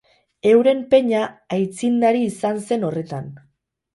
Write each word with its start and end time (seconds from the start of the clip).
Euren 0.51 0.79
peña 0.93 1.19
aitzindari 1.57 2.23
izan 2.31 2.57
zen 2.71 2.87
horretan. 2.89 3.29